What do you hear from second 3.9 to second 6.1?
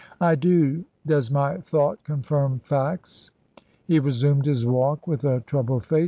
resumed his walk with a troubled face.